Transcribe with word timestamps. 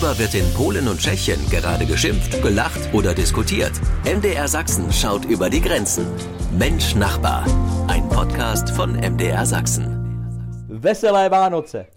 Worüber 0.00 0.18
wird 0.18 0.34
in 0.34 0.50
Polen 0.54 0.88
und 0.88 0.98
Tschechien 0.98 1.38
gerade 1.50 1.84
geschimpft, 1.84 2.40
gelacht 2.40 2.94
oder 2.94 3.14
diskutiert? 3.14 3.72
MDR 4.06 4.48
Sachsen 4.48 4.90
schaut 4.90 5.26
über 5.26 5.50
die 5.50 5.60
Grenzen. 5.60 6.06
Mensch 6.58 6.94
Nachbar. 6.94 7.44
Ein 7.86 8.08
Podcast 8.08 8.70
von 8.70 8.92
MDR 8.92 9.44
Sachsen. 9.44 10.70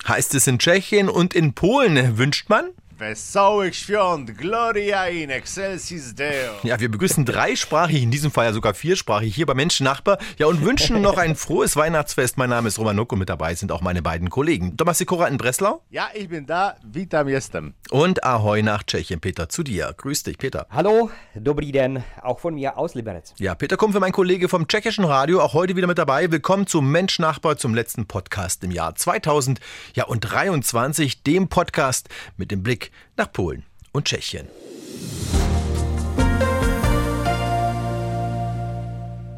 Heißt 0.06 0.36
es 0.36 0.48
in 0.48 0.60
Tschechien 0.60 1.08
und 1.08 1.34
in 1.34 1.54
Polen, 1.54 2.18
wünscht 2.18 2.50
man? 2.50 2.72
Wesołych 3.00 3.76
świąt, 3.76 4.38
Gloria 4.38 5.06
in 5.08 5.30
excelsis 5.32 6.14
Deo. 6.14 6.54
Ja, 6.62 6.80
wir 6.80 6.90
begrüßen 6.92 7.26
dreisprachig, 7.26 8.04
in 8.04 8.12
diesem 8.12 8.30
Fall 8.30 8.46
ja 8.46 8.54
sogar 8.54 8.76
viersprachig, 8.76 9.34
hier 9.34 9.48
bei 9.48 9.56
Menschen 9.56 9.84
Nachbar. 9.86 10.20
Ja, 10.38 10.46
und 10.46 10.64
wünschen 10.64 11.02
noch 11.02 11.18
ein 11.18 11.36
frohes 11.36 11.76
Weihnachtsfest. 11.76 12.38
Mein 12.38 12.52
Name 12.52 12.68
ist 12.68 12.78
Roman 12.78 12.96
Nuck 12.96 13.12
und 13.12 13.20
mit 13.20 13.30
dabei 13.30 13.56
sind 13.56 13.72
auch 13.72 13.82
meine 13.82 14.04
beiden 14.04 14.30
Kollegen. 14.30 14.78
Thomas 14.78 15.00
Sikora 15.00 15.28
in 15.28 15.38
Breslau 15.38 15.82
Ja, 15.90 16.10
ich 16.14 16.30
bin 16.30 16.46
da, 16.46 16.76
witam 16.84 17.28
jestem. 17.28 17.74
und 17.90 18.24
Ahoi 18.24 18.62
nach 18.62 18.84
Tschechien. 18.84 19.20
Peter, 19.20 19.50
zu 19.50 19.64
dir. 19.64 19.94
Grüß 19.98 20.24
dich, 20.24 20.38
Peter. 20.38 20.68
Hallo, 20.70 21.10
dobrý 21.34 21.72
den, 21.72 22.04
auch 22.22 22.40
von 22.40 22.54
mir 22.54 22.78
aus 22.78 22.94
Liberec. 22.94 23.24
Ja, 23.38 23.56
Peter 23.56 23.76
Kumpfe, 23.76 24.00
mein 24.02 24.12
Kollege 24.12 24.50
vom 24.50 24.68
tschechischen 24.68 25.06
Radio, 25.06 25.42
auch 25.42 25.54
heute 25.54 25.76
wieder 25.76 25.88
mit 25.88 25.98
dabei. 25.98 26.30
Willkommen 26.32 26.68
zum 26.68 26.92
Mensch 26.92 27.18
Nachbar, 27.18 27.58
zum 27.58 27.74
letzten 27.74 28.06
Podcast 28.06 28.64
im 28.64 28.70
Jahr 28.72 28.94
2000. 28.94 29.60
Ja, 29.96 30.06
und 30.06 30.20
23, 30.22 31.24
dem 31.24 31.48
Podcast 31.48 32.10
mit 32.38 32.52
dem 32.52 32.62
Blick 32.62 32.83
nach 33.18 33.32
Polen 33.32 33.64
und 33.92 34.06
Tschechien. 34.06 34.48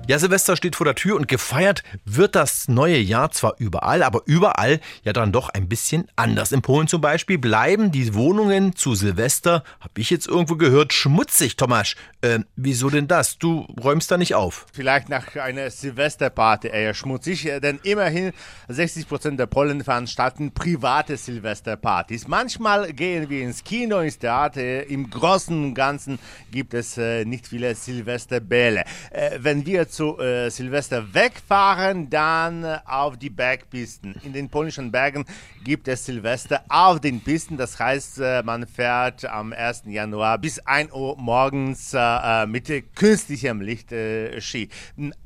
Ja, 0.07 0.19
Silvester 0.19 0.55
steht 0.55 0.75
vor 0.75 0.85
der 0.85 0.93
Tür 0.93 1.15
und 1.15 1.27
gefeiert 1.27 1.81
wird 2.05 2.35
das 2.35 2.67
neue 2.67 2.99
Jahr 2.99 3.31
zwar 3.31 3.55
überall, 3.57 4.03
aber 4.03 4.21
überall 4.27 4.79
ja 5.01 5.13
dann 5.13 5.31
doch 5.31 5.49
ein 5.49 5.67
bisschen 5.67 6.07
anders. 6.15 6.51
In 6.51 6.61
Polen 6.61 6.87
zum 6.87 7.01
Beispiel 7.01 7.39
bleiben 7.39 7.91
die 7.91 8.13
Wohnungen 8.13 8.75
zu 8.75 8.93
Silvester, 8.93 9.63
habe 9.79 9.99
ich 9.99 10.11
jetzt 10.11 10.27
irgendwo 10.27 10.57
gehört, 10.57 10.93
schmutzig, 10.93 11.55
Tomasz. 11.55 11.95
Äh, 12.21 12.41
wieso 12.55 12.91
denn 12.91 13.07
das? 13.07 13.39
Du 13.39 13.61
räumst 13.83 14.11
da 14.11 14.17
nicht 14.17 14.35
auf. 14.35 14.67
Vielleicht 14.73 15.09
nach 15.09 15.35
einer 15.37 15.71
Silvesterparty 15.71 16.67
eher 16.67 16.93
schmutzig, 16.93 17.47
äh, 17.47 17.59
denn 17.59 17.79
immerhin 17.81 18.31
60% 18.69 19.37
der 19.37 19.47
Polen 19.47 19.83
veranstalten 19.83 20.51
private 20.51 21.17
Silvesterpartys. 21.17 22.27
Manchmal 22.27 22.93
gehen 22.93 23.27
wir 23.31 23.41
ins 23.41 23.63
Kino, 23.63 24.01
ins 24.01 24.19
Theater. 24.19 24.85
Im 24.85 25.09
Großen 25.09 25.63
und 25.63 25.73
Ganzen 25.73 26.19
gibt 26.51 26.75
es 26.75 26.95
äh, 26.99 27.25
nicht 27.25 27.47
viele 27.47 27.73
Silvesterbälle. 27.73 28.83
Äh, 29.09 29.39
wenn 29.39 29.65
wir 29.65 29.89
zu 29.95 30.19
äh, 30.19 30.49
Silvester 30.49 31.13
wegfahren, 31.13 32.09
dann 32.09 32.63
äh, 32.63 32.79
auf 32.85 33.17
die 33.17 33.29
Bergpisten. 33.29 34.15
In 34.23 34.33
den 34.33 34.49
polnischen 34.49 34.91
Bergen 34.91 35.25
gibt 35.63 35.87
es 35.87 36.05
Silvester 36.05 36.63
auf 36.67 36.99
den 36.99 37.21
Pisten. 37.21 37.55
Das 37.55 37.79
heißt, 37.79 38.19
äh, 38.19 38.43
man 38.43 38.67
fährt 38.67 39.23
am 39.25 39.53
1. 39.53 39.83
Januar 39.85 40.37
bis 40.37 40.59
1 40.59 40.91
Uhr 40.91 41.15
morgens 41.17 41.93
äh, 41.93 42.45
mit 42.45 42.69
künstlichem 42.95 43.61
Licht 43.61 43.93
Ski. 44.39 44.69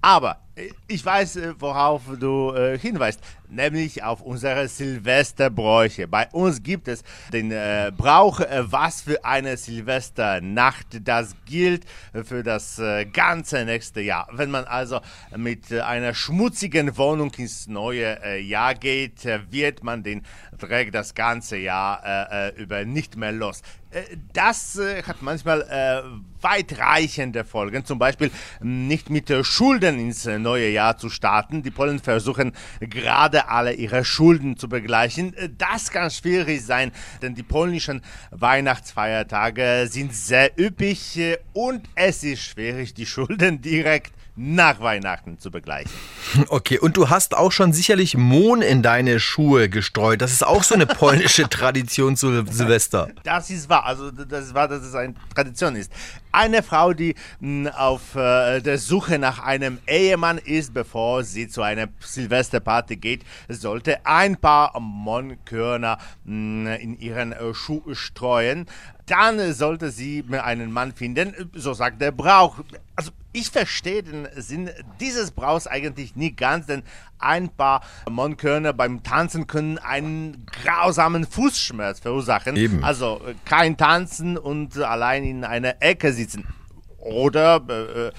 Aber 0.02 0.32
äh, 0.32 0.49
ich 0.88 1.06
weiß, 1.06 1.36
äh, 1.38 1.54
worauf 1.60 2.02
du 2.20 2.54
äh, 2.54 2.78
hinweist, 2.78 3.20
nämlich 3.50 4.04
auf 4.04 4.22
unsere 4.22 4.68
Silvesterbräuche. 4.68 6.08
Bei 6.08 6.28
uns 6.32 6.64
gibt 6.64 6.88
es 6.88 7.04
den 7.32 7.52
äh, 7.52 7.92
Brauch, 7.96 8.40
äh, 8.40 8.64
was 8.72 9.02
für 9.02 9.24
eine 9.26 9.58
Silvesternacht 9.58 11.08
das 11.08 11.36
gilt 11.46 11.86
für 12.24 12.44
das 12.44 12.80
äh, 12.80 13.06
ganze 13.06 13.66
nächste 13.66 14.02
Jahr. 14.02 14.28
Wenn 14.32 14.52
man 14.52 14.66
also 14.66 15.00
mit 15.36 15.72
äh, 15.72 15.82
einer 15.82 16.14
schmutzigen 16.14 16.98
Wohnung 16.98 17.32
ins 17.38 17.68
neue 17.68 18.40
Jahr 18.40 18.76
geht, 18.76 19.26
wird 19.50 19.84
man 19.84 20.04
den 20.04 20.24
Dreck 20.58 20.92
das 20.92 21.14
ganze 21.14 21.58
Jahr 21.58 22.52
über 22.56 22.86
nicht 22.86 23.16
mehr 23.16 23.32
los. 23.32 23.62
Äh, 23.92 24.04
Das 24.34 24.78
äh, 24.78 25.04
hat 25.04 25.22
manchmal 25.22 25.62
äh, 25.64 26.02
weitreichende 26.42 27.44
Folgen, 27.44 27.86
zum 27.86 28.00
Beispiel 28.00 28.32
nicht 28.62 29.10
mit 29.10 29.30
äh, 29.30 29.44
Schulden 29.44 30.00
ins 30.00 30.26
äh, 30.26 30.38
neue 30.40 30.70
Jahr 30.70 30.98
zu 30.98 31.10
starten. 31.10 31.64
Die 31.64 31.72
Polen 31.72 32.00
versuchen 32.00 32.54
gerade 32.80 33.50
alle 33.50 33.74
ihre 33.74 34.06
Schulden 34.06 34.58
zu 34.58 34.70
begleichen. 34.70 35.34
Äh, 35.34 35.50
Das 35.58 35.92
kann 35.92 36.12
schwierig 36.12 36.64
sein, 36.66 36.92
denn 37.22 37.36
die 37.36 37.44
polnischen 37.44 38.02
Weihnachtsfeiertage 38.32 39.88
sind 39.90 40.14
sehr 40.14 40.52
üppig 40.60 41.20
und 41.54 41.90
es 41.96 42.24
ist 42.24 42.42
schwierig, 42.42 42.94
die 42.94 43.06
Schulden 43.06 43.62
direkt 43.70 44.14
nach 44.42 44.80
Weihnachten 44.80 45.38
zu 45.38 45.52
begleichen. 45.52 45.92
Okay, 46.50 46.78
und 46.80 46.96
du 46.96 47.10
hast 47.10 47.36
auch 47.36 47.52
schon 47.52 47.74
sicherlich 47.74 48.16
Mohn 48.16 48.62
in 48.62 48.84
deine 48.84 49.20
Schuhe 49.20 49.68
gestreut. 49.68 50.22
Das 50.22 50.32
ist 50.32 50.46
auch 50.46 50.64
so 50.64 50.76
eine 50.76 50.86
polnische 50.86 51.50
Tradition 51.50 52.16
zu 52.16 52.46
Silvester. 52.46 53.10
Das 53.24 53.50
ist 53.50 53.68
wahr, 53.68 53.86
also 53.86 54.12
das 54.12 54.46
ist 54.46 54.54
wahr, 54.54 54.68
dass 54.68 54.84
es 54.84 54.94
eine 54.94 55.16
Tradition 55.34 55.76
ist. 55.76 55.92
Eine 56.32 56.64
Frau, 56.64 56.94
die 56.94 57.16
mh, 57.40 57.72
auf 57.72 58.16
äh, 58.16 58.62
der 58.62 58.78
Suche 58.78 59.18
nach 59.20 59.40
einem 59.40 59.80
Ehemann 59.88 60.38
ist, 60.38 60.74
bevor 60.74 61.24
sie 61.24 61.48
zu 61.48 61.62
einer 61.62 61.88
Silvesterparty 62.00 62.98
geht, 62.98 63.24
sollte 63.48 64.06
ein 64.06 64.38
paar 64.38 64.80
Monkörner 64.80 65.98
mh, 66.26 66.76
in 66.76 67.00
ihren 67.00 67.32
äh, 67.32 67.54
Schuh 67.54 67.82
streuen. 67.94 68.68
Dann 69.08 69.54
sollte 69.54 69.90
sie 69.90 70.24
mir 70.28 70.44
einen 70.44 70.72
Mann 70.72 70.94
finden, 70.94 71.50
so 71.56 71.74
sagt 71.74 72.00
der 72.00 72.12
Brauch. 72.12 72.60
Also 72.96 73.12
ich 73.32 73.50
verstehe 73.50 74.04
den 74.04 74.28
Sinn 74.36 74.70
dieses 75.00 75.32
Brauchs 75.32 75.66
eigentlich 75.66 76.16
nie 76.16 76.36
ganz, 76.36 76.68
denn 76.68 76.84
ein 77.20 77.50
paar 77.50 77.82
Monkörner 78.10 78.74
beim 78.74 79.04
Tanzen 79.04 79.46
können 79.46 79.78
einen 79.78 80.46
grausamen 80.64 81.26
Fußschmerz 81.26 82.00
verursachen. 82.00 82.56
Eben. 82.56 82.84
Also 82.84 83.22
kein 83.46 83.78
Tanzen 83.78 84.38
und 84.38 84.78
allein 84.78 85.24
in 85.24 85.44
einer 85.44 85.82
Ecke 85.82 86.14
it's 86.20 86.38
Oder 87.12 87.62
äh, 87.70 88.08
äh, 88.08 88.12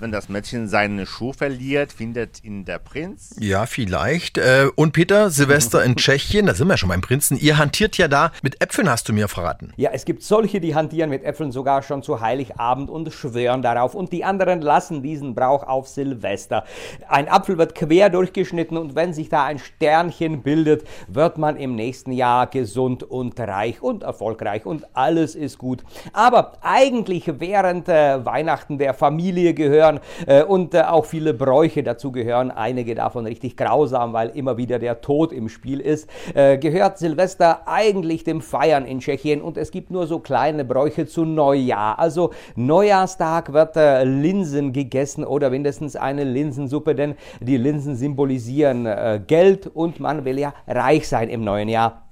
wenn 0.00 0.12
das 0.12 0.28
Mädchen 0.28 0.68
seinen 0.68 1.06
Schuh 1.06 1.32
verliert, 1.32 1.92
findet 1.92 2.44
ihn 2.44 2.64
der 2.64 2.78
Prinz. 2.78 3.36
Ja, 3.38 3.66
vielleicht. 3.66 4.38
Äh, 4.38 4.68
Und 4.76 4.92
Peter, 4.92 5.30
Silvester 5.30 5.82
in 5.84 5.96
Tschechien, 5.96 6.46
da 6.46 6.54
sind 6.54 6.68
wir 6.68 6.76
schon 6.76 6.88
beim 6.88 7.00
Prinzen. 7.00 7.38
Ihr 7.38 7.58
hantiert 7.58 7.96
ja 7.96 8.08
da 8.08 8.32
mit 8.42 8.60
Äpfeln, 8.62 8.88
hast 8.88 9.08
du 9.08 9.12
mir 9.12 9.28
verraten. 9.28 9.72
Ja, 9.76 9.90
es 9.92 10.04
gibt 10.04 10.22
solche, 10.22 10.60
die 10.60 10.74
hantieren 10.74 11.10
mit 11.10 11.24
Äpfeln 11.24 11.52
sogar 11.52 11.82
schon 11.82 12.02
zu 12.02 12.20
Heiligabend 12.20 12.90
und 12.90 13.12
schwören 13.12 13.62
darauf. 13.62 13.94
Und 13.94 14.12
die 14.12 14.24
anderen 14.24 14.60
lassen 14.60 15.02
diesen 15.02 15.34
Brauch 15.34 15.62
auf 15.64 15.88
Silvester. 15.88 16.64
Ein 17.08 17.28
Apfel 17.28 17.58
wird 17.58 17.74
quer 17.74 18.10
durchgeschnitten 18.10 18.76
und 18.76 18.94
wenn 18.94 19.12
sich 19.12 19.28
da 19.28 19.44
ein 19.44 19.58
Sternchen 19.58 20.42
bildet, 20.42 20.84
wird 21.08 21.38
man 21.38 21.56
im 21.56 21.74
nächsten 21.74 22.12
Jahr 22.12 22.46
gesund 22.46 23.02
und 23.02 23.38
reich 23.40 23.82
und 23.82 24.02
erfolgreich 24.02 24.66
und 24.66 24.86
alles 24.94 25.34
ist 25.34 25.58
gut. 25.58 25.82
Aber 26.12 26.58
eigentlich 26.62 27.30
während 27.38 27.88
äh, 27.88 28.24
Weihnachten 28.34 28.78
der 28.78 28.94
Familie 28.94 29.54
gehören 29.54 30.00
äh, 30.26 30.42
und 30.42 30.74
äh, 30.74 30.80
auch 30.82 31.04
viele 31.04 31.34
Bräuche 31.34 31.84
dazu 31.84 32.10
gehören, 32.10 32.50
einige 32.50 32.96
davon 32.96 33.26
richtig 33.26 33.56
grausam, 33.56 34.12
weil 34.12 34.30
immer 34.30 34.56
wieder 34.56 34.80
der 34.80 35.00
Tod 35.00 35.32
im 35.32 35.48
Spiel 35.48 35.78
ist, 35.78 36.10
äh, 36.34 36.58
gehört 36.58 36.98
Silvester 36.98 37.62
eigentlich 37.66 38.24
dem 38.24 38.40
Feiern 38.40 38.86
in 38.86 38.98
Tschechien 38.98 39.40
und 39.40 39.56
es 39.56 39.70
gibt 39.70 39.92
nur 39.92 40.08
so 40.08 40.18
kleine 40.18 40.64
Bräuche 40.64 41.06
zu 41.06 41.24
Neujahr. 41.24 41.96
Also 42.00 42.30
Neujahrstag 42.56 43.52
wird 43.52 43.76
Linsen 43.76 44.72
gegessen 44.72 45.24
oder 45.24 45.50
mindestens 45.50 45.94
eine 45.94 46.24
Linsensuppe, 46.24 46.94
denn 46.94 47.14
die 47.40 47.56
Linsen 47.56 47.94
symbolisieren 47.96 48.88
Geld 49.26 49.66
und 49.66 50.00
man 50.00 50.24
will 50.24 50.38
ja 50.38 50.54
reich 50.66 51.08
sein 51.08 51.28
im 51.28 51.44
neuen 51.44 51.68
Jahr. 51.68 52.03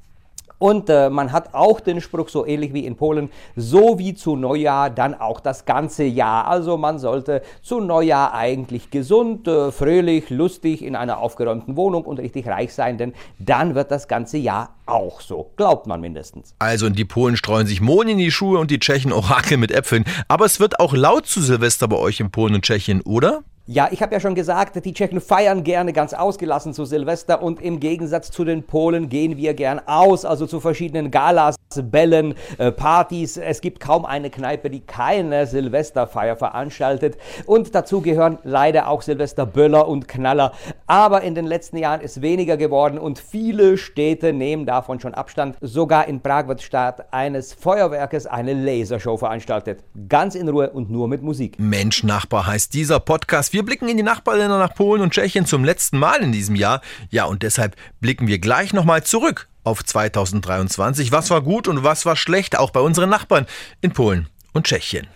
Und 0.62 0.88
äh, 0.90 1.10
man 1.10 1.32
hat 1.32 1.54
auch 1.54 1.80
den 1.80 2.00
Spruch, 2.00 2.28
so 2.28 2.46
ähnlich 2.46 2.72
wie 2.72 2.86
in 2.86 2.94
Polen, 2.94 3.30
so 3.56 3.98
wie 3.98 4.14
zu 4.14 4.36
Neujahr, 4.36 4.90
dann 4.90 5.12
auch 5.12 5.40
das 5.40 5.64
ganze 5.64 6.04
Jahr. 6.04 6.46
Also 6.46 6.76
man 6.76 7.00
sollte 7.00 7.42
zu 7.62 7.80
Neujahr 7.80 8.32
eigentlich 8.32 8.88
gesund, 8.92 9.48
äh, 9.48 9.72
fröhlich, 9.72 10.30
lustig 10.30 10.84
in 10.84 10.94
einer 10.94 11.18
aufgeräumten 11.18 11.74
Wohnung 11.74 12.04
und 12.04 12.20
richtig 12.20 12.46
reich 12.46 12.72
sein, 12.74 12.96
denn 12.96 13.12
dann 13.40 13.74
wird 13.74 13.90
das 13.90 14.06
ganze 14.06 14.38
Jahr 14.38 14.76
auch 14.86 15.20
so. 15.20 15.50
Glaubt 15.56 15.88
man 15.88 16.00
mindestens. 16.00 16.54
Also 16.60 16.90
die 16.90 17.04
Polen 17.04 17.36
streuen 17.36 17.66
sich 17.66 17.80
Mohn 17.80 18.06
in 18.06 18.18
die 18.18 18.30
Schuhe 18.30 18.60
und 18.60 18.70
die 18.70 18.78
Tschechen 18.78 19.12
Orakel 19.12 19.56
mit 19.56 19.72
Äpfeln. 19.72 20.04
Aber 20.28 20.44
es 20.44 20.60
wird 20.60 20.78
auch 20.78 20.94
laut 20.94 21.26
zu 21.26 21.40
Silvester 21.40 21.88
bei 21.88 21.96
euch 21.96 22.20
in 22.20 22.30
Polen 22.30 22.54
und 22.54 22.62
Tschechien, 22.62 23.00
oder? 23.00 23.42
Ja, 23.66 23.88
ich 23.92 24.02
habe 24.02 24.12
ja 24.12 24.18
schon 24.18 24.34
gesagt, 24.34 24.84
die 24.84 24.92
Tschechen 24.92 25.20
feiern 25.20 25.62
gerne 25.62 25.92
ganz 25.92 26.14
ausgelassen 26.14 26.74
zu 26.74 26.84
Silvester 26.84 27.40
und 27.40 27.62
im 27.62 27.78
Gegensatz 27.78 28.32
zu 28.32 28.44
den 28.44 28.64
Polen 28.64 29.08
gehen 29.08 29.36
wir 29.36 29.54
gern 29.54 29.80
aus, 29.86 30.24
also 30.24 30.48
zu 30.48 30.58
verschiedenen 30.58 31.12
Galas, 31.12 31.54
Bällen, 31.82 32.34
äh, 32.58 32.72
Partys. 32.72 33.36
Es 33.36 33.60
gibt 33.60 33.80
kaum 33.80 34.04
eine 34.04 34.30
Kneipe, 34.30 34.70
die 34.70 34.80
keine 34.80 35.46
Silvesterfeier 35.46 36.36
veranstaltet 36.36 37.16
und 37.46 37.74
dazu 37.74 38.00
gehören 38.00 38.38
leider 38.42 38.88
auch 38.88 39.02
Silvesterböller 39.02 39.88
und 39.88 40.08
Knaller. 40.08 40.52
Aber 40.86 41.22
in 41.22 41.34
den 41.34 41.46
letzten 41.46 41.76
Jahren 41.76 42.00
ist 42.00 42.22
weniger 42.22 42.56
geworden 42.56 42.98
und 42.98 43.18
viele 43.18 43.78
Städte 43.78 44.32
nehmen 44.32 44.66
davon 44.66 45.00
schon 45.00 45.14
Abstand. 45.14 45.56
Sogar 45.60 46.08
in 46.08 46.20
Prag 46.20 46.48
wird 46.48 46.62
statt 46.62 47.06
eines 47.12 47.52
Feuerwerkes 47.52 48.26
eine 48.26 48.54
Lasershow 48.54 49.16
veranstaltet. 49.16 49.84
Ganz 50.08 50.34
in 50.34 50.48
Ruhe 50.48 50.70
und 50.70 50.90
nur 50.90 51.08
mit 51.08 51.22
Musik. 51.22 51.56
Mensch, 51.58 52.02
Nachbar 52.02 52.46
heißt 52.46 52.74
dieser 52.74 53.00
Podcast. 53.00 53.52
Wir 53.52 53.64
blicken 53.64 53.88
in 53.88 53.96
die 53.96 54.02
Nachbarländer 54.02 54.58
nach 54.58 54.74
Polen 54.74 55.02
und 55.02 55.12
Tschechien 55.12 55.46
zum 55.46 55.64
letzten 55.64 55.98
Mal 55.98 56.22
in 56.22 56.32
diesem 56.32 56.56
Jahr. 56.56 56.80
Ja, 57.10 57.26
und 57.26 57.42
deshalb 57.42 57.76
blicken 58.00 58.26
wir 58.26 58.38
gleich 58.38 58.72
nochmal 58.72 59.02
zurück 59.02 59.48
auf 59.64 59.84
2023. 59.84 61.12
Was 61.12 61.30
war 61.30 61.42
gut 61.42 61.68
und 61.68 61.84
was 61.84 62.06
war 62.06 62.16
schlecht, 62.16 62.58
auch 62.58 62.70
bei 62.70 62.80
unseren 62.80 63.10
Nachbarn 63.10 63.46
in 63.80 63.92
Polen 63.92 64.28
und 64.52 64.66
Tschechien. 64.66 65.06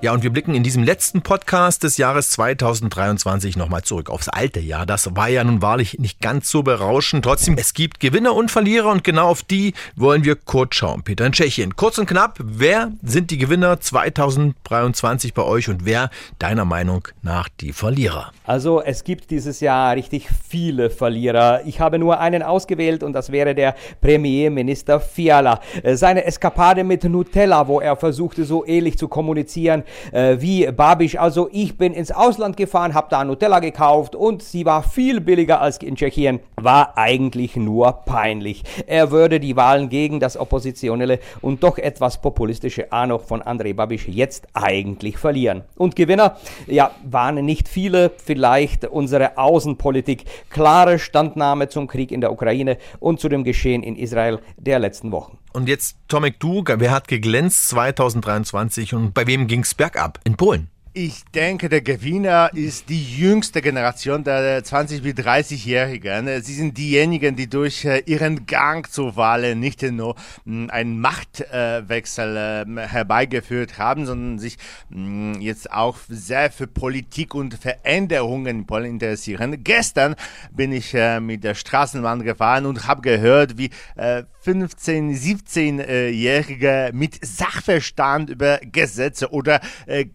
Ja, 0.00 0.12
und 0.12 0.22
wir 0.22 0.30
blicken 0.30 0.54
in 0.54 0.62
diesem 0.62 0.84
letzten 0.84 1.22
Podcast 1.22 1.82
des 1.82 1.96
Jahres 1.96 2.30
2023 2.30 3.56
nochmal 3.56 3.82
zurück 3.82 4.10
aufs 4.10 4.28
alte 4.28 4.60
Jahr. 4.60 4.86
Das 4.86 5.16
war 5.16 5.28
ja 5.28 5.42
nun 5.42 5.60
wahrlich 5.60 5.98
nicht 5.98 6.20
ganz 6.20 6.52
so 6.52 6.62
berauschend. 6.62 7.24
Trotzdem, 7.24 7.56
es 7.58 7.74
gibt 7.74 7.98
Gewinner 7.98 8.36
und 8.36 8.52
Verlierer 8.52 8.92
und 8.92 9.02
genau 9.02 9.26
auf 9.26 9.42
die 9.42 9.74
wollen 9.96 10.22
wir 10.22 10.36
kurz 10.36 10.76
schauen. 10.76 11.02
Peter 11.02 11.26
in 11.26 11.32
Tschechien. 11.32 11.74
Kurz 11.74 11.98
und 11.98 12.06
knapp, 12.06 12.38
wer 12.40 12.92
sind 13.02 13.32
die 13.32 13.38
Gewinner 13.38 13.80
2023 13.80 15.34
bei 15.34 15.42
euch 15.42 15.68
und 15.68 15.84
wer 15.84 16.10
deiner 16.38 16.64
Meinung 16.64 17.08
nach 17.22 17.48
die 17.48 17.72
Verlierer? 17.72 18.30
Also 18.44 18.80
es 18.80 19.02
gibt 19.02 19.32
dieses 19.32 19.58
Jahr 19.58 19.96
richtig 19.96 20.28
viele 20.48 20.90
Verlierer. 20.90 21.62
Ich 21.66 21.80
habe 21.80 21.98
nur 21.98 22.20
einen 22.20 22.44
ausgewählt 22.44 23.02
und 23.02 23.14
das 23.14 23.32
wäre 23.32 23.52
der 23.56 23.74
Premierminister 24.00 25.00
Fiala. 25.00 25.58
Seine 25.94 26.24
Eskapade 26.24 26.84
mit 26.84 27.02
Nutella, 27.02 27.66
wo 27.66 27.80
er 27.80 27.96
versuchte 27.96 28.44
so 28.44 28.64
ähnlich 28.64 28.96
zu 28.96 29.08
kommunizieren, 29.08 29.82
äh, 30.12 30.36
wie 30.40 30.70
Babisch. 30.70 31.16
Also 31.18 31.48
ich 31.52 31.76
bin 31.76 31.92
ins 31.92 32.10
Ausland 32.10 32.56
gefahren, 32.56 32.94
habe 32.94 33.08
da 33.10 33.24
Nutella 33.24 33.60
gekauft 33.60 34.14
und 34.14 34.42
sie 34.42 34.64
war 34.64 34.82
viel 34.82 35.20
billiger 35.20 35.60
als 35.60 35.78
in 35.78 35.96
Tschechien. 35.96 36.40
War 36.56 36.96
eigentlich 36.96 37.56
nur 37.56 37.92
peinlich. 38.04 38.64
Er 38.86 39.10
würde 39.10 39.40
die 39.40 39.56
Wahlen 39.56 39.88
gegen 39.88 40.20
das 40.20 40.36
oppositionelle 40.36 41.18
und 41.40 41.62
doch 41.62 41.78
etwas 41.78 42.20
populistische 42.20 42.92
A 42.92 43.06
noch 43.06 43.22
von 43.22 43.42
Andrej 43.42 43.74
Babisch 43.74 44.08
jetzt 44.08 44.46
eigentlich 44.54 45.18
verlieren. 45.18 45.62
Und 45.76 45.96
Gewinner, 45.96 46.36
ja, 46.66 46.90
waren 47.04 47.44
nicht 47.44 47.68
viele, 47.68 48.10
vielleicht 48.24 48.86
unsere 48.86 49.38
Außenpolitik. 49.38 50.24
Klare 50.50 50.98
Standnahme 50.98 51.68
zum 51.68 51.86
Krieg 51.86 52.12
in 52.12 52.20
der 52.20 52.32
Ukraine 52.32 52.78
und 53.00 53.20
zu 53.20 53.28
dem 53.28 53.44
Geschehen 53.44 53.82
in 53.82 53.96
Israel 53.96 54.40
der 54.56 54.78
letzten 54.78 55.12
Wochen. 55.12 55.38
Und 55.52 55.68
jetzt, 55.68 55.96
Tomek, 56.08 56.38
du, 56.40 56.62
wer 56.66 56.90
hat 56.90 57.08
geglänzt 57.08 57.68
2023 57.70 58.94
und 58.94 59.14
bei 59.14 59.26
wem 59.26 59.46
ging 59.46 59.60
es 59.60 59.74
bergab? 59.74 60.20
In 60.24 60.36
Polen. 60.36 60.68
Ich 60.94 61.22
denke, 61.34 61.68
der 61.68 61.82
Gewinner 61.82 62.50
ist 62.54 62.88
die 62.88 63.04
jüngste 63.18 63.60
Generation 63.60 64.24
der 64.24 64.64
20- 64.64 65.02
bis 65.02 65.14
30-Jährigen. 65.14 66.42
Sie 66.42 66.54
sind 66.54 66.78
diejenigen, 66.78 67.36
die 67.36 67.46
durch 67.46 67.84
äh, 67.84 68.02
ihren 68.06 68.46
Gang 68.46 68.90
zur 68.90 69.14
Wahl 69.14 69.54
nicht 69.54 69.82
nur 69.82 70.16
hm, 70.44 70.70
einen 70.70 70.98
Machtwechsel 70.98 72.36
ähm, 72.38 72.78
herbeigeführt 72.78 73.76
haben, 73.76 74.06
sondern 74.06 74.38
sich 74.38 74.56
hm, 74.90 75.40
jetzt 75.40 75.70
auch 75.70 75.98
sehr 76.08 76.50
für 76.50 76.66
Politik 76.66 77.34
und 77.34 77.54
Veränderungen 77.54 78.46
in 78.46 78.66
Polen 78.66 78.86
interessieren. 78.86 79.62
Gestern 79.62 80.16
bin 80.52 80.72
ich 80.72 80.94
äh, 80.94 81.20
mit 81.20 81.44
der 81.44 81.54
Straßenbahn 81.54 82.22
gefahren 82.22 82.64
und 82.64 82.86
habe 82.86 83.02
gehört, 83.02 83.58
wie 83.58 83.70
15-, 83.98 85.10
äh, 85.12 85.14
17-Jährige 85.14 86.90
mit 86.94 87.18
Sachverstand 87.24 88.30
über 88.30 88.58
Gesetze 88.72 89.30
oder 89.30 89.60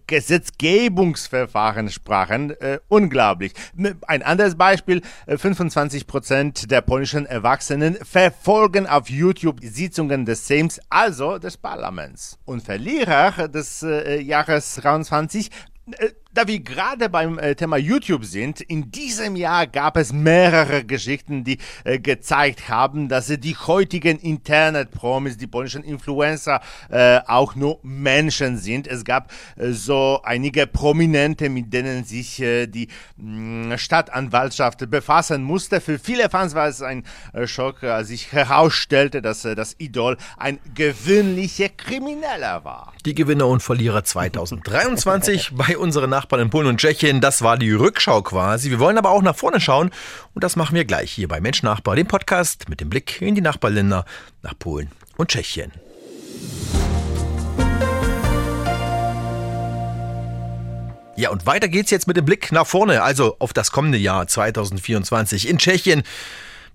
Gesetzgebung 0.07 0.62
Vergebungsverfahren 0.63 1.89
sprachen. 1.89 2.51
Äh, 2.51 2.79
unglaublich. 2.87 3.51
Ein 4.07 4.23
anderes 4.23 4.55
Beispiel, 4.55 5.01
25 5.27 6.01
äh, 6.01 6.05
Prozent 6.05 6.71
der 6.71 6.79
polnischen 6.79 7.25
Erwachsenen 7.25 7.95
verfolgen 7.95 8.87
auf 8.87 9.09
YouTube 9.09 9.59
Sitzungen 9.61 10.23
des 10.25 10.47
Sejms, 10.47 10.79
also 10.89 11.37
des 11.37 11.57
Parlaments. 11.57 12.39
Und 12.45 12.63
Verlierer 12.63 13.49
des 13.49 13.83
äh, 13.83 14.21
Jahres 14.21 14.75
23 14.75 15.49
äh, 15.97 16.09
da 16.33 16.47
wir 16.47 16.59
gerade 16.59 17.09
beim 17.09 17.37
äh, 17.37 17.55
Thema 17.55 17.77
YouTube 17.77 18.25
sind, 18.25 18.61
in 18.61 18.91
diesem 18.91 19.35
Jahr 19.35 19.67
gab 19.67 19.97
es 19.97 20.11
mehrere 20.11 20.83
Geschichten, 20.83 21.43
die 21.43 21.59
äh, 21.83 21.99
gezeigt 21.99 22.69
haben, 22.69 23.07
dass 23.07 23.27
die 23.27 23.55
heutigen 23.55 24.17
Internet-Promis, 24.17 25.37
die 25.37 25.47
polnischen 25.47 25.83
Influencer, 25.83 26.61
äh, 26.89 27.19
auch 27.27 27.55
nur 27.55 27.79
Menschen 27.83 28.57
sind. 28.57 28.87
Es 28.87 29.05
gab 29.05 29.31
äh, 29.57 29.71
so 29.71 30.21
einige 30.23 30.65
Prominente, 30.65 31.49
mit 31.49 31.71
denen 31.71 32.03
sich 32.03 32.41
äh, 32.41 32.65
die 32.65 32.87
mh, 33.17 33.75
mm, 33.75 33.77
Stadtanwaltschaft 33.77 34.89
befassen 34.89 35.43
musste. 35.43 35.81
Für 35.81 35.99
viele 35.99 36.29
Fans 36.29 36.55
war 36.55 36.67
es 36.67 36.81
ein 36.81 37.03
äh, 37.33 37.45
Schock, 37.45 37.83
als 37.83 38.07
sich 38.07 38.31
herausstellte, 38.31 39.21
dass 39.21 39.43
das 39.43 39.75
Idol 39.77 40.17
ein 40.37 40.59
gewöhnlicher 40.73 41.69
Krimineller 41.69 42.63
war. 42.63 42.93
Die 43.05 43.13
Gewinner 43.13 43.47
und 43.47 43.61
Verlierer 43.61 44.03
2023 44.13 45.51
bei 45.53 45.77
unserer 45.77 46.07
Nachricht 46.07 46.22
Nachbarn 46.23 46.43
in 46.43 46.49
Polen 46.49 46.67
und 46.67 46.79
Tschechien. 46.79 47.19
Das 47.19 47.41
war 47.41 47.57
die 47.57 47.73
Rückschau 47.73 48.21
quasi. 48.21 48.69
Wir 48.69 48.79
wollen 48.79 48.97
aber 48.97 49.09
auch 49.09 49.21
nach 49.21 49.35
vorne 49.35 49.59
schauen 49.59 49.91
und 50.33 50.41
das 50.41 50.55
machen 50.55 50.73
wir 50.73 50.85
gleich 50.85 51.11
hier 51.11 51.27
bei 51.27 51.41
Mensch 51.41 51.63
Nachbar, 51.63 51.97
dem 51.97 52.07
Podcast 52.07 52.69
mit 52.69 52.79
dem 52.79 52.89
Blick 52.89 53.21
in 53.21 53.35
die 53.35 53.41
Nachbarländer 53.41 54.05
nach 54.41 54.57
Polen 54.57 54.89
und 55.17 55.31
Tschechien. 55.31 55.73
Ja, 61.17 61.29
und 61.29 61.45
weiter 61.45 61.67
geht's 61.67 61.91
jetzt 61.91 62.07
mit 62.07 62.15
dem 62.15 62.23
Blick 62.23 62.53
nach 62.53 62.65
vorne, 62.65 63.03
also 63.03 63.35
auf 63.39 63.51
das 63.51 63.71
kommende 63.71 63.97
Jahr 63.97 64.25
2024 64.25 65.49
in 65.49 65.57
Tschechien. 65.57 66.03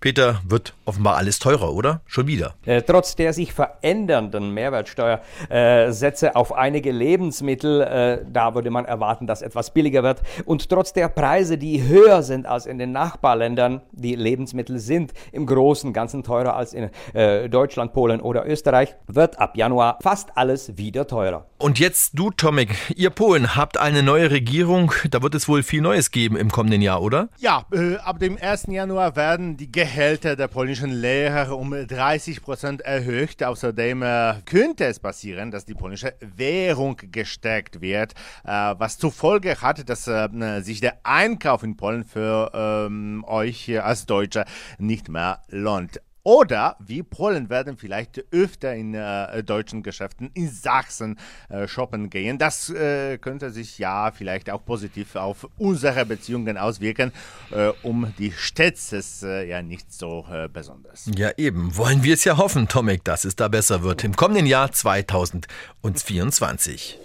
Peter, 0.01 0.41
wird 0.47 0.75
offenbar 0.85 1.17
alles 1.17 1.41
teurer, 1.41 1.75
oder? 1.75 2.03
Schon 2.07 2.29
wieder. 2.29 2.55
Äh, 2.65 2.83
trotz 2.83 3.17
der 3.17 3.33
sich 3.33 3.53
verändernden 3.53 4.55
Mehrwertsteuersätze 4.55 6.37
auf 6.37 6.53
einige 6.53 6.93
Lebensmittel, 6.93 7.81
äh, 7.81 8.25
da 8.33 8.55
würde 8.55 8.71
man 8.71 8.85
erwarten, 8.85 9.27
dass 9.27 9.43
etwas 9.43 9.75
billiger 9.75 10.05
wird. 10.05 10.23
Und 10.45 10.69
trotz 10.69 10.93
der 10.93 11.09
Preise, 11.09 11.59
die 11.59 11.83
höher 11.83 12.23
sind 12.23 12.47
als 12.47 12.67
in 12.67 12.79
den 12.79 12.93
Nachbarländern, 12.93 13.81
die 13.91 14.15
Lebensmittel 14.15 14.79
sind 14.79 15.13
im 15.33 15.47
Großen 15.47 15.89
und 15.89 15.95
Ganzen 15.95 16.23
teurer 16.23 16.55
als 16.55 16.75
in 16.75 16.91
äh, 17.13 17.49
Deutschland, 17.49 17.93
Polen 17.93 18.21
oder 18.21 18.47
Österreich, 18.47 18.95
wird 19.09 19.41
ab 19.41 19.57
Januar 19.57 19.99
fast 20.01 20.29
alles 20.37 20.79
wieder 20.79 21.09
teurer. 21.09 21.47
Und 21.59 21.81
jetzt 21.81 22.17
du, 22.17 22.31
Tomek, 22.31 22.71
ihr 22.95 23.11
Polen 23.11 23.57
habt 23.57 23.79
eine 23.79 24.05
neue 24.05 24.31
Regierung. 24.31 24.93
Da 25.11 25.23
wird 25.23 25.35
es 25.35 25.49
wohl 25.49 25.65
viel 25.65 25.81
Neues 25.81 26.13
geben 26.13 26.37
im 26.37 26.53
kommenden 26.53 26.83
Jahr, 26.83 27.03
oder? 27.03 27.31
Ja, 27.39 27.65
äh, 27.73 27.97
ab 27.97 28.21
dem 28.21 28.39
1. 28.41 28.67
Januar 28.69 29.17
werden 29.17 29.57
die 29.57 29.73
Gehälter 29.73 29.88
Gehälter 29.89 30.37
der 30.37 30.49
polnischen 30.49 30.91
Lehrer 30.91 31.57
um 31.57 31.71
30 31.71 32.43
Prozent 32.43 32.83
erhöht. 32.83 33.43
Außerdem 33.43 34.03
äh, 34.03 34.35
könnte 34.45 34.85
es 34.85 35.01
passieren, 35.01 35.51
dass 35.51 35.65
die 35.65 35.73
polnische 35.73 36.13
Währung 36.21 36.99
gestärkt 37.11 37.81
wird, 37.81 38.13
äh, 38.45 38.51
was 38.51 38.99
zur 38.99 39.11
Folge 39.11 39.63
hat, 39.63 39.89
dass 39.89 40.07
äh, 40.07 40.61
sich 40.61 40.83
der 40.83 40.99
Einkauf 41.05 41.63
in 41.63 41.79
Polen 41.79 42.05
für 42.05 42.51
ähm, 42.53 43.25
euch 43.27 43.83
als 43.83 44.05
Deutscher 44.05 44.45
nicht 44.77 45.09
mehr 45.09 45.41
lohnt. 45.49 46.03
Oder 46.23 46.77
wie 46.79 47.03
Polen 47.03 47.49
werden 47.49 47.77
vielleicht 47.77 48.25
öfter 48.33 48.75
in 48.75 48.95
äh, 48.95 49.43
deutschen 49.43 49.83
Geschäften 49.83 50.31
in 50.35 50.51
Sachsen 50.51 51.19
äh, 51.49 51.67
shoppen 51.67 52.11
gehen. 52.11 52.39
Das 52.39 52.71
äh, 52.71 53.19
könnte 53.19 53.51
sich 53.51 53.79
ja 53.79 54.13
vielleicht 54.13 54.51
auch 54.51 54.65
positiv 54.65 55.17
auf 55.17 55.49
unsere 55.57 56.05
Beziehungen 56.05 56.59
auswirken. 56.59 57.13
Äh, 57.51 57.73
um 57.83 58.13
die 58.19 58.33
Städte 58.33 59.03
äh, 59.23 59.49
ja 59.49 59.63
nicht 59.63 59.93
so 59.93 60.27
äh, 60.31 60.49
besonders. 60.49 61.11
Ja, 61.17 61.31
eben. 61.37 61.77
Wollen 61.77 62.03
wir 62.03 62.15
es 62.15 62.25
ja 62.25 62.37
hoffen, 62.37 62.69
Tomek, 62.69 63.05
dass 63.05 63.25
es 63.25 63.37
da 63.37 63.49
besser 63.49 63.83
wird 63.83 64.05
im 64.05 64.15
kommenden 64.15 64.47
Jahr 64.47 64.73
2024. 64.73 66.99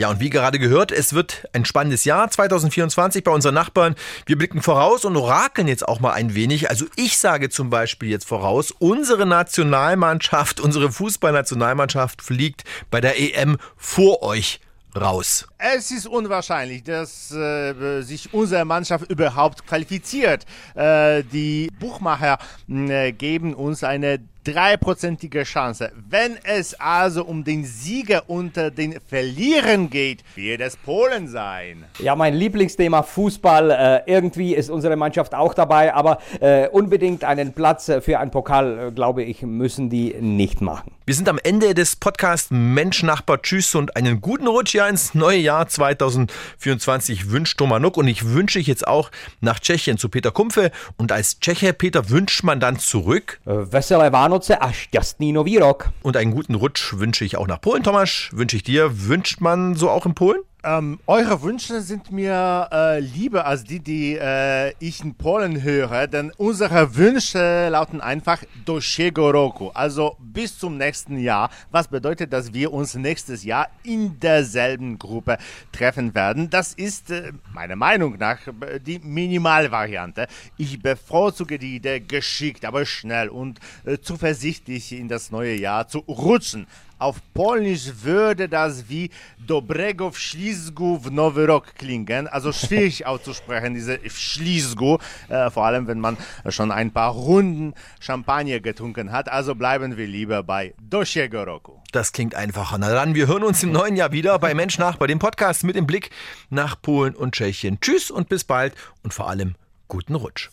Ja, 0.00 0.08
und 0.08 0.18
wie 0.18 0.30
gerade 0.30 0.58
gehört, 0.58 0.92
es 0.92 1.12
wird 1.12 1.46
ein 1.52 1.66
spannendes 1.66 2.06
Jahr 2.06 2.30
2024 2.30 3.22
bei 3.22 3.32
unseren 3.32 3.52
Nachbarn. 3.52 3.96
Wir 4.24 4.38
blicken 4.38 4.62
voraus 4.62 5.04
und 5.04 5.14
orakeln 5.14 5.68
jetzt 5.68 5.86
auch 5.86 6.00
mal 6.00 6.12
ein 6.12 6.34
wenig. 6.34 6.70
Also 6.70 6.86
ich 6.96 7.18
sage 7.18 7.50
zum 7.50 7.68
Beispiel 7.68 8.08
jetzt 8.08 8.26
voraus, 8.26 8.70
unsere 8.70 9.26
Nationalmannschaft, 9.26 10.58
unsere 10.62 10.90
Fußballnationalmannschaft 10.90 12.22
fliegt 12.22 12.64
bei 12.90 13.02
der 13.02 13.20
EM 13.20 13.58
vor 13.76 14.22
euch 14.22 14.60
raus. 14.98 15.46
Es 15.58 15.90
ist 15.90 16.06
unwahrscheinlich, 16.06 16.82
dass 16.82 17.30
äh, 17.32 18.00
sich 18.00 18.32
unsere 18.32 18.64
Mannschaft 18.64 19.10
überhaupt 19.10 19.66
qualifiziert. 19.66 20.46
Äh, 20.76 21.24
die 21.24 21.70
Buchmacher 21.78 22.38
äh, 22.70 23.12
geben 23.12 23.52
uns 23.52 23.84
eine 23.84 24.18
dreiprozentige 24.52 25.44
Chance. 25.44 25.92
Wenn 26.08 26.36
es 26.44 26.78
also 26.78 27.24
um 27.24 27.44
den 27.44 27.64
Sieger 27.64 28.28
unter 28.28 28.70
den 28.70 29.00
Verlierern 29.00 29.90
geht, 29.90 30.24
wird 30.34 30.60
es 30.60 30.76
Polen 30.76 31.28
sein. 31.28 31.84
Ja, 31.98 32.16
mein 32.16 32.34
Lieblingsthema 32.34 33.02
Fußball. 33.02 33.70
Äh, 33.70 34.10
irgendwie 34.10 34.54
ist 34.54 34.70
unsere 34.70 34.96
Mannschaft 34.96 35.34
auch 35.34 35.54
dabei, 35.54 35.94
aber 35.94 36.18
äh, 36.40 36.68
unbedingt 36.68 37.24
einen 37.24 37.52
Platz 37.52 37.90
für 38.00 38.18
einen 38.18 38.30
Pokal, 38.30 38.88
äh, 38.88 38.90
glaube 38.92 39.22
ich, 39.22 39.42
müssen 39.42 39.90
die 39.90 40.14
nicht 40.20 40.60
machen. 40.60 40.92
Wir 41.06 41.14
sind 41.14 41.28
am 41.28 41.40
Ende 41.42 41.74
des 41.74 41.96
Podcasts 41.96 42.50
Mensch, 42.50 43.02
Nachbar, 43.02 43.42
Tschüss 43.42 43.74
und 43.74 43.96
einen 43.96 44.20
guten 44.20 44.46
Rutsch 44.46 44.70
hier 44.72 44.86
ins 44.86 45.14
neue 45.14 45.38
Jahr 45.38 45.66
2024 45.66 47.30
wünscht 47.30 47.58
Tomanuk 47.58 47.96
und 47.96 48.06
ich 48.06 48.26
wünsche 48.26 48.58
ich 48.58 48.66
jetzt 48.68 48.86
auch 48.86 49.10
nach 49.40 49.58
Tschechien 49.58 49.98
zu 49.98 50.08
Peter 50.08 50.30
Kumpfe 50.30 50.70
und 50.96 51.10
als 51.10 51.40
Tscheche, 51.40 51.72
Peter, 51.72 52.10
wünscht 52.10 52.44
man 52.44 52.60
dann 52.60 52.78
zurück? 52.78 53.40
Veselé 53.44 54.12
Vánoce 54.12 54.39
Pauce 54.40 54.56
a 54.56 54.72
šťastný 54.72 55.36
nový 55.36 55.60
rok. 55.60 55.92
Und 56.00 56.16
einen 56.16 56.32
guten 56.32 56.54
Rutsch 56.54 56.96
wünsche 56.96 57.26
ich 57.26 57.36
auch 57.36 57.46
nach 57.46 57.60
Polen. 57.60 57.82
Thomas, 57.82 58.30
wünsche 58.32 58.56
ich 58.56 58.62
dir. 58.62 59.06
Wünscht 59.06 59.42
man 59.42 59.74
so 59.74 59.90
auch 59.90 60.06
in 60.06 60.14
Polen? 60.14 60.40
Ähm, 60.62 61.00
eure 61.06 61.40
Wünsche 61.40 61.80
sind 61.80 62.12
mir 62.12 62.68
äh, 62.70 63.00
lieber 63.00 63.46
als 63.46 63.64
die, 63.64 63.80
die 63.80 64.18
äh, 64.20 64.74
ich 64.78 65.02
in 65.02 65.14
Polen 65.14 65.62
höre, 65.62 66.06
denn 66.06 66.32
unsere 66.36 66.96
Wünsche 66.96 67.70
lauten 67.70 68.02
einfach 68.02 68.42
Doshego 68.66 69.30
roku, 69.30 69.70
also 69.70 70.16
bis 70.18 70.58
zum 70.58 70.76
nächsten 70.76 71.18
Jahr, 71.18 71.48
was 71.70 71.88
bedeutet, 71.88 72.34
dass 72.34 72.52
wir 72.52 72.74
uns 72.74 72.94
nächstes 72.94 73.42
Jahr 73.42 73.68
in 73.84 74.20
derselben 74.20 74.98
Gruppe 74.98 75.38
treffen 75.72 76.14
werden. 76.14 76.50
Das 76.50 76.74
ist 76.74 77.10
äh, 77.10 77.32
meiner 77.54 77.76
Meinung 77.76 78.18
nach 78.18 78.46
äh, 78.46 78.78
die 78.80 78.98
Minimalvariante. 78.98 80.26
Ich 80.58 80.82
bevorzuge 80.82 81.58
die 81.58 81.76
Idee, 81.76 82.00
geschickt, 82.00 82.66
aber 82.66 82.84
schnell 82.84 83.30
und 83.30 83.60
äh, 83.86 83.96
zuversichtlich 83.96 84.92
in 84.92 85.08
das 85.08 85.30
neue 85.30 85.54
Jahr 85.54 85.88
zu 85.88 86.00
rutschen. 86.00 86.66
Auf 87.00 87.16
Polnisch 87.32 87.90
würde 88.02 88.46
das 88.46 88.90
wie 88.90 89.08
Dobrego 89.46 90.10
Wschlizgu 90.10 91.02
w 91.02 91.08
Nowy 91.10 91.46
Rok 91.46 91.74
klingen. 91.74 92.28
Also 92.28 92.52
schwierig 92.52 93.06
auszusprechen, 93.06 93.72
diese 93.72 93.98
Wschlizgu. 93.98 94.98
Äh, 95.30 95.48
vor 95.48 95.64
allem, 95.64 95.86
wenn 95.86 95.98
man 95.98 96.18
schon 96.50 96.70
ein 96.70 96.90
paar 96.92 97.12
Runden 97.12 97.72
Champagner 98.00 98.60
getrunken 98.60 99.12
hat. 99.12 99.30
Also 99.30 99.54
bleiben 99.54 99.96
wir 99.96 100.06
lieber 100.06 100.42
bei 100.42 100.74
Dosiego 100.78 101.42
Roku. 101.42 101.72
Das 101.90 102.12
klingt 102.12 102.34
einfacher. 102.34 102.76
Na 102.76 102.92
dann, 102.92 103.14
wir 103.14 103.26
hören 103.26 103.44
uns 103.44 103.62
im 103.62 103.72
neuen 103.72 103.96
Jahr 103.96 104.12
wieder 104.12 104.38
bei 104.38 104.52
Mensch 104.52 104.78
nach, 104.78 104.96
bei 104.96 105.06
dem 105.06 105.18
Podcast 105.18 105.64
mit 105.64 105.76
dem 105.76 105.86
Blick 105.86 106.10
nach 106.50 106.80
Polen 106.82 107.16
und 107.16 107.34
Tschechien. 107.34 107.80
Tschüss 107.80 108.10
und 108.10 108.28
bis 108.28 108.44
bald 108.44 108.74
und 109.02 109.14
vor 109.14 109.30
allem 109.30 109.54
guten 109.88 110.16
Rutsch. 110.16 110.50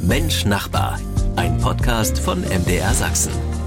Mensch 0.00 0.46
Nachbar, 0.46 0.98
ein 1.36 1.58
Podcast 1.58 2.18
von 2.18 2.40
MDR 2.40 2.94
Sachsen. 2.94 3.59